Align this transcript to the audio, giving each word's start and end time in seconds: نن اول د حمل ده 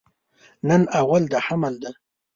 نن 0.67 0.81
اول 1.01 1.23
د 1.31 1.33
حمل 1.45 1.73
ده 1.83 1.91